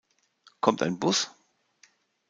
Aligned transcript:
Kommt 0.61 0.81
ein 0.81 0.97
Bus? 0.99 1.29